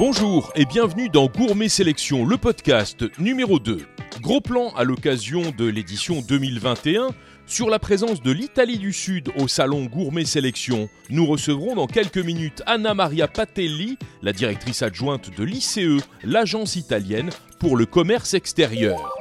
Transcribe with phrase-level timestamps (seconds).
[0.00, 3.82] Bonjour et bienvenue dans Gourmet Sélection, le podcast numéro 2.
[4.22, 7.08] Gros plan à l'occasion de l'édition 2021
[7.44, 10.88] sur la présence de l'Italie du Sud au salon Gourmet Sélection.
[11.10, 17.28] Nous recevrons dans quelques minutes Anna Maria Patelli, la directrice adjointe de l'ICE, l'agence italienne
[17.58, 19.19] pour le commerce extérieur.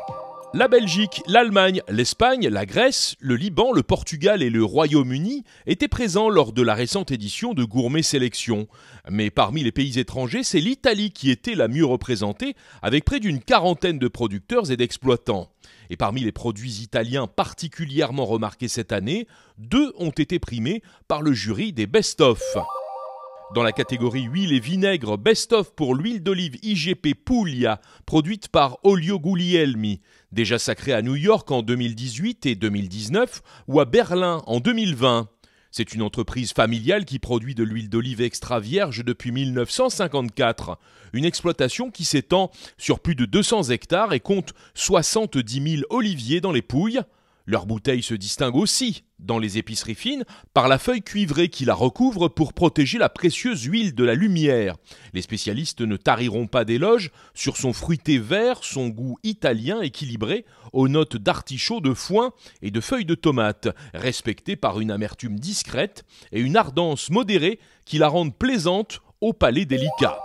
[0.56, 6.28] La Belgique, l'Allemagne, l'Espagne, la Grèce, le Liban, le Portugal et le Royaume-Uni étaient présents
[6.28, 8.68] lors de la récente édition de Gourmet Sélection.
[9.12, 13.42] Mais parmi les pays étrangers, c'est l'Italie qui était la mieux représentée, avec près d'une
[13.42, 15.52] quarantaine de producteurs et d'exploitants.
[15.92, 19.28] Et parmi les produits italiens particulièrement remarqués cette année,
[19.60, 22.42] deux ont été primés par le jury des Best-of.
[23.56, 29.20] Dans la catégorie huile et vinaigre, best-of pour l'huile d'olive IGP Puglia, produite par Olio
[29.20, 30.02] Guglielmi,
[30.32, 35.30] déjà sacrée à New York en 2018 et 2019, ou à Berlin en 2020.
[35.72, 40.80] C'est une entreprise familiale qui produit de l'huile d'olive extra vierge depuis 1954,
[41.14, 46.52] une exploitation qui s'étend sur plus de 200 hectares et compte 70 000 oliviers dans
[46.52, 47.02] les Pouilles.
[47.50, 51.74] Leur bouteille se distingue aussi, dans les épiceries fines, par la feuille cuivrée qui la
[51.74, 54.76] recouvre pour protéger la précieuse huile de la lumière.
[55.16, 60.88] Les spécialistes ne tariront pas d'éloges sur son fruité vert, son goût italien équilibré, aux
[60.88, 66.42] notes d'artichaut, de foin et de feuilles de tomate, respectées par une amertume discrète et
[66.42, 70.20] une ardence modérée qui la rendent plaisante au palais délicat.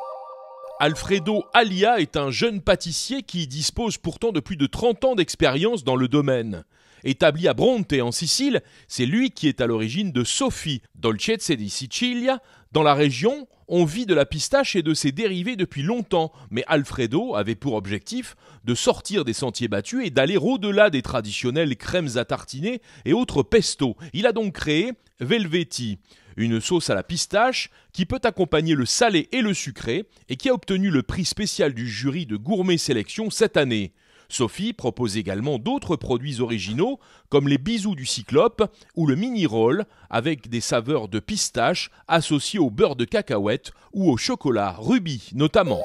[0.78, 5.84] Alfredo Alia est un jeune pâtissier qui dispose pourtant de plus de 30 ans d'expérience
[5.84, 6.64] dans le domaine.
[7.04, 11.68] Établi à Bronte en Sicile, c'est lui qui est à l'origine de Sophie, Dolcezze di
[11.68, 12.40] Sicilia.
[12.72, 16.64] Dans la région, on vit de la pistache et de ses dérivés depuis longtemps, mais
[16.66, 22.16] Alfredo avait pour objectif de sortir des sentiers battus et d'aller au-delà des traditionnelles crèmes
[22.16, 23.96] à tartiner et autres pesto.
[24.12, 25.98] Il a donc créé Velveti,
[26.36, 30.48] une sauce à la pistache qui peut accompagner le salé et le sucré et qui
[30.48, 33.92] a obtenu le prix spécial du jury de Gourmet Sélection cette année.
[34.28, 36.98] Sophie propose également d'autres produits originaux
[37.28, 42.60] comme les bisous du cyclope ou le mini roll avec des saveurs de pistache associées
[42.60, 45.82] au beurre de cacahuète ou au chocolat rubis notamment.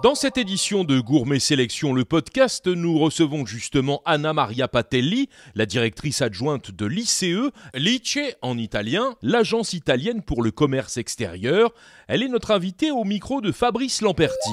[0.00, 5.66] Dans cette édition de Gourmet Sélection, le podcast, nous recevons justement Anna Maria Patelli, la
[5.66, 11.74] directrice adjointe de l'ICE, l'ICE en italien, l'agence italienne pour le commerce extérieur.
[12.06, 14.52] Elle est notre invitée au micro de Fabrice Lamperti.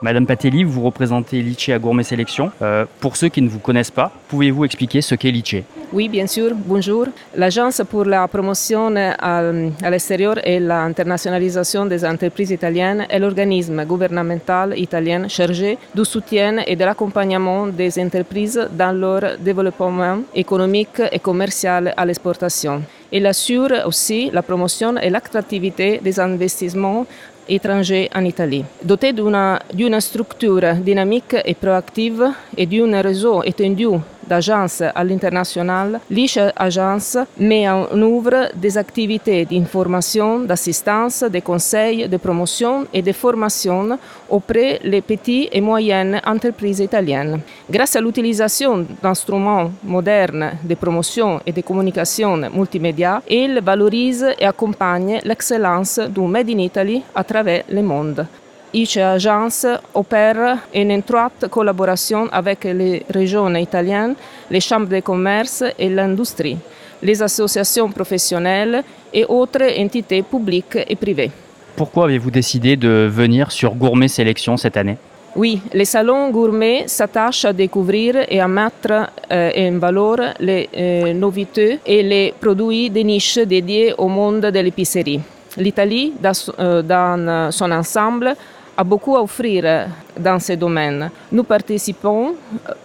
[0.00, 2.52] Madame Patelli, vous représentez l'ICE à Gourmet Sélection.
[2.62, 6.28] Euh, pour ceux qui ne vous connaissent pas, pouvez-vous expliquer ce qu'est l'ICE Oui, bien
[6.28, 6.52] sûr.
[6.54, 7.06] Bonjour.
[7.34, 9.38] L'Agence pour la promotion à,
[9.82, 16.76] à l'extérieur et l'internationalisation des entreprises italiennes est l'organisme gouvernemental italien chargé du soutien et
[16.76, 22.82] de l'accompagnement des entreprises dans leur développement économique et commercial à l'exportation.
[23.10, 27.06] Il assure aussi la promotion et l'attractivité des investissements
[27.48, 28.64] étrangers en Italie.
[28.82, 33.86] Doté d'une structure dynamique et proactive et d'un réseau étendu
[34.28, 42.16] d'agences à l'international, l'ICE Agence met en œuvre des activités d'information, d'assistance, de conseils, de
[42.16, 47.40] promotion et de formation auprès des petites et moyennes entreprises italiennes.
[47.70, 55.20] Grâce à l'utilisation d'instruments modernes de promotion et de communication multimédia, il valorise et accompagne
[55.24, 58.26] l'excellence du Made in Italy à travers le monde.
[58.72, 64.14] ICE Agence opère en étroite collaboration avec les régions italiennes,
[64.50, 66.58] les chambres de commerce et l'industrie,
[67.02, 71.30] les associations professionnelles et autres entités publiques et privées.
[71.76, 74.98] Pourquoi avez-vous décidé de venir sur Gourmet Sélection cette année?
[75.36, 81.12] Oui, les salons gourmets s'attachent à découvrir et à mettre euh, en valeur les euh,
[81.12, 85.20] nouveautés et les produits de niche dédiés au monde de l'épicerie.
[85.56, 88.34] L'Italie, dans, euh, dans son ensemble,
[88.78, 91.10] a beaucoup à offrir dans ce domaine.
[91.32, 92.34] Nous participons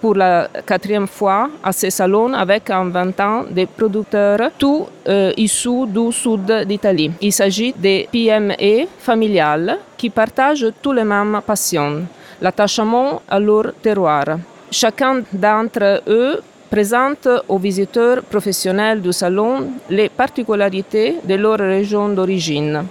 [0.02, 5.86] pour la quatrième fois à ce salon avec un ans de producteurs, tous euh, issus
[5.88, 7.12] du sud d'Italie.
[7.22, 12.02] Il s'agit des PME familiales qui partagent tous les mêmes passions,
[12.42, 14.26] l'attachement à leur terroir.
[14.72, 16.42] Chacun d'entre eux
[16.72, 22.84] présente aux visiteurs professionnels du salon les particularités de leur région d'origine.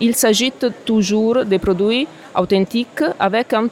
[0.00, 0.52] Il s'agit
[0.84, 3.68] toujours de produits authentiques avec un,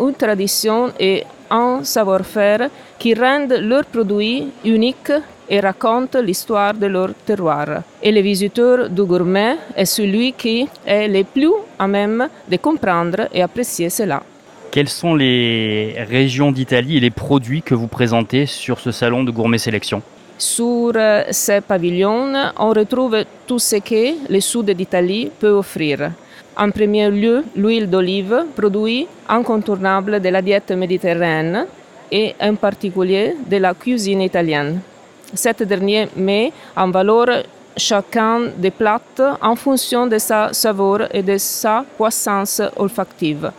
[0.00, 5.12] une tradition et un savoir-faire qui rendent leurs produits uniques
[5.50, 7.82] et racontent l'histoire de leur terroir.
[8.00, 13.28] Et le visiteur du gourmet est celui qui est le plus à même de comprendre
[13.34, 14.22] et apprécier cela.
[14.70, 19.32] Quelles sont les régions d'Italie et les produits que vous présentez sur ce salon de
[19.32, 20.00] gourmet sélection?
[20.42, 20.92] Sur
[21.30, 26.10] ces pavillons, on retrouve tout ce que le sud d'Italie peut offrir.
[26.56, 31.66] En premier lieu, l'huile d'olive, produit incontournable de la diète méditerranéenne
[32.10, 34.80] et en particulier de la cuisine italienne.
[35.32, 37.44] Cette dernière met en valeur
[37.76, 43.50] chacun des plats en fonction de sa saveur et de sa puissance olfactive.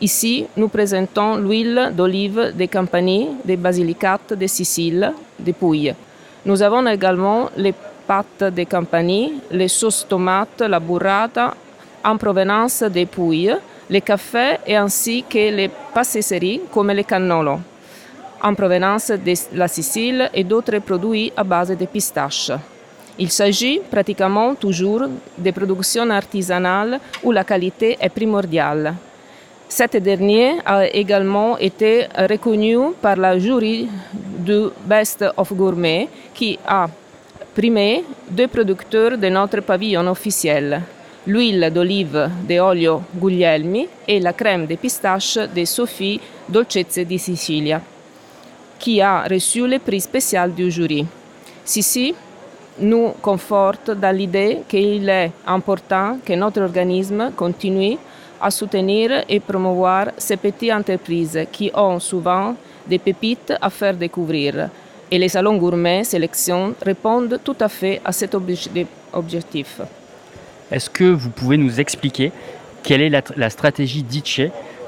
[0.00, 5.94] Ici, nous présentons l'huile d'olive des Campanies, des Basilicates, de Sicile, des Pouilles.
[6.44, 7.74] Nous avons également les
[8.06, 11.54] pâtes de Campanie, les sauces tomates, la burrata
[12.04, 13.56] en provenance des Pouilles,
[13.88, 17.60] les cafés et ainsi que les pâtisseries comme les cannolo
[18.42, 22.50] en provenance de la Sicile et d'autres produits à base de pistaches.
[23.18, 25.04] Il s'agit pratiquement toujours
[25.38, 28.94] de productions artisanales où la qualité est primordiale.
[29.68, 33.88] Cette dernière a également été reconnue par la jury
[34.42, 36.88] du Best of Gourmet qui a
[37.54, 40.82] primé deux producteurs de notre pavillon officiel,
[41.26, 47.80] l'huile d'olive de Olio Guglielmi et la crème de pistache de Sophie Dolcezze di Sicilia,
[48.78, 51.06] qui a reçu le prix spécial du jury.
[51.64, 52.14] Ceci
[52.80, 57.98] nous conforte dans l'idée qu'il est important que notre organisme continue
[58.40, 62.56] à soutenir et promouvoir ces petites entreprises qui ont souvent
[62.86, 64.68] des pépites à faire découvrir.
[65.10, 68.34] Et les salons gourmets sélection répondent tout à fait à cet
[69.12, 69.80] objectif.
[70.70, 72.32] Est-ce que vous pouvez nous expliquer
[72.82, 74.40] quelle est la, la stratégie d'Itche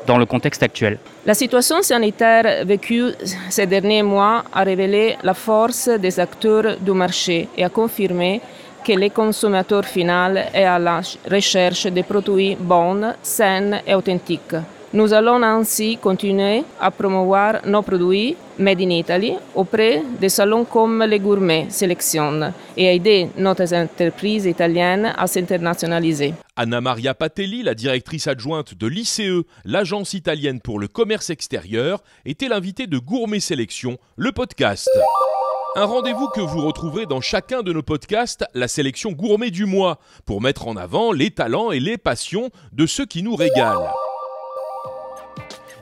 [0.06, 0.98] dans le contexte actuel?
[1.26, 3.12] La situation sanitaire vécue
[3.50, 8.40] ces derniers mois a révélé la force des acteurs du marché et a confirmé
[8.84, 11.00] que le consommateur final est à la
[11.30, 14.56] recherche de produits bons, sains et authentiques.
[14.94, 21.02] Nous allons ainsi continuer à promouvoir nos produits made in Italy auprès des salons comme
[21.02, 26.34] les Gourmets Sélection et aider notre entreprise italienne à s'internationaliser.
[26.54, 32.46] Anna Maria Patelli, la directrice adjointe de l'ICE, l'agence italienne pour le commerce extérieur, était
[32.46, 34.88] l'invitée de Gourmet Sélection, le podcast.
[35.74, 39.98] Un rendez-vous que vous retrouverez dans chacun de nos podcasts, la sélection gourmet du mois,
[40.24, 43.90] pour mettre en avant les talents et les passions de ceux qui nous régalent.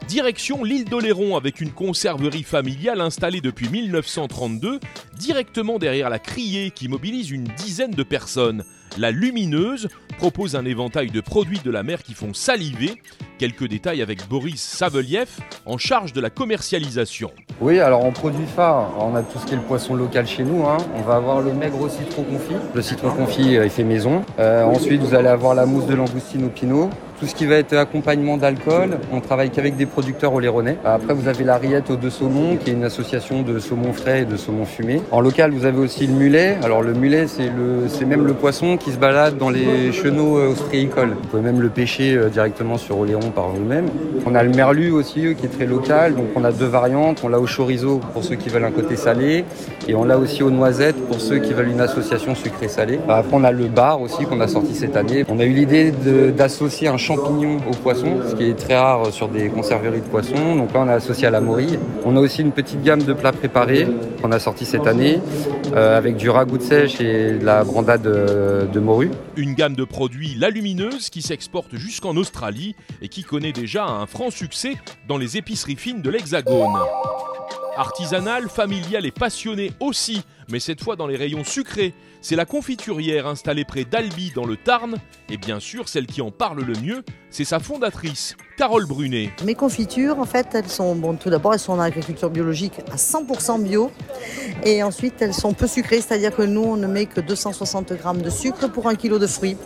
[0.08, 4.80] Direction l'île d'Oléron avec une conserverie familiale installée depuis 1932,
[5.16, 8.64] directement derrière la criée qui mobilise une dizaine de personnes.
[8.98, 9.88] La Lumineuse
[10.18, 13.00] propose un éventail de produits de la mer qui font saliver.
[13.38, 15.28] Quelques détails avec Boris Saveliev
[15.64, 17.30] en charge de la commercialisation.
[17.60, 20.44] Oui, alors en produit phare, on a tout ce qui est le poisson local chez
[20.44, 20.66] nous.
[20.66, 20.76] Hein.
[20.94, 22.54] On va avoir le maigre citron confit.
[22.74, 24.24] Le citron confit, euh, il fait maison.
[24.38, 26.90] Euh, ensuite, vous allez avoir la mousse de langoustine au pinot.
[27.22, 30.76] Tout ce qui va être accompagnement d'alcool, on travaille qu'avec des producteurs oléronais.
[30.84, 34.22] Après, vous avez la rillette aux deux saumons, qui est une association de saumon frais
[34.22, 35.00] et de saumon fumé.
[35.12, 36.56] En local, vous avez aussi le mulet.
[36.64, 40.36] Alors le mulet, c'est le, c'est même le poisson qui se balade dans les chenaux
[40.36, 41.10] euh, ostréicoles.
[41.10, 43.86] Vous pouvez même le pêcher euh, directement sur Oléron par vous-même.
[44.26, 46.16] On a le merlu aussi, qui est très local.
[46.16, 47.20] Donc on a deux variantes.
[47.22, 49.44] On l'a au chorizo pour ceux qui veulent un côté salé,
[49.86, 52.98] et on l'a aussi aux noisettes pour ceux qui veulent une association sucré-salé.
[53.08, 55.24] Après, on a le bar aussi qu'on a sorti cette année.
[55.28, 55.92] On a eu l'idée
[56.36, 60.56] d'associer un champignons au poisson, ce qui est très rare sur des conserveries de poissons.
[60.56, 61.78] Donc là, on a associé à la morille.
[62.04, 63.86] On a aussi une petite gamme de plats préparés
[64.20, 65.20] qu'on a sorti cette année,
[65.74, 69.10] euh, avec du ragoût de sèche et de la brandade de, de morue.
[69.36, 74.06] Une gamme de produits La Lumineuse qui s'exporte jusqu'en Australie et qui connaît déjà un
[74.06, 74.74] franc succès
[75.08, 76.72] dans les épiceries fines de l'Hexagone.
[77.76, 81.94] Artisanale, familiale et passionnée aussi, mais cette fois dans les rayons sucrés.
[82.20, 84.96] C'est la confiturière installée près d'Albi dans le Tarn,
[85.30, 89.30] et bien sûr celle qui en parle le mieux, c'est sa fondatrice, Carole Brunet.
[89.44, 92.96] Mes confitures, en fait, elles sont, bon, tout d'abord, elles sont en agriculture biologique à
[92.96, 93.90] 100% bio,
[94.64, 98.22] et ensuite elles sont peu sucrées, c'est-à-dire que nous, on ne met que 260 grammes
[98.22, 99.56] de sucre pour un kilo de fruits,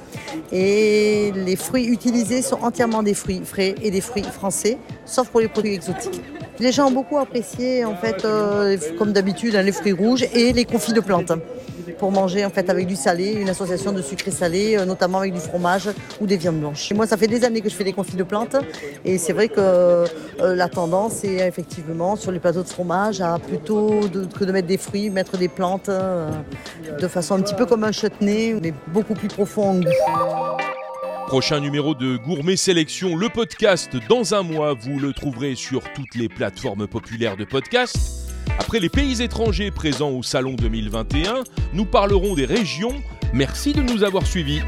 [0.52, 5.40] et les fruits utilisés sont entièrement des fruits frais et des fruits français, sauf pour
[5.40, 6.22] les produits exotiques.
[6.58, 10.52] Les gens ont beaucoup apprécié, en fait, euh, comme d'habitude, hein, les fruits rouges et
[10.52, 11.32] les confits de plantes
[11.98, 15.32] pour manger en fait avec du salé, une association de sucré salé, euh, notamment avec
[15.32, 15.88] du fromage
[16.20, 16.92] ou des viandes blanches.
[16.92, 18.56] Moi, ça fait des années que je fais des confits de plantes
[19.04, 20.06] et c'est vrai que euh,
[20.40, 24.00] la tendance est effectivement sur les plateaux de fromage à plutôt
[24.38, 27.92] que de mettre des fruits, mettre des plantes de façon un petit peu comme un
[27.92, 30.65] chutney, mais beaucoup plus profond en goût.
[31.26, 36.14] Prochain numéro de Gourmet Sélection, le podcast dans un mois, vous le trouverez sur toutes
[36.14, 38.30] les plateformes populaires de podcast.
[38.61, 41.42] Après les pays étrangers présents au Salon 2021,
[41.73, 42.95] nous parlerons des régions.
[43.35, 44.61] Merci de nous avoir suivis.